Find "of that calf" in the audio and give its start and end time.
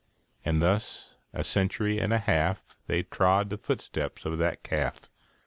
4.25-5.01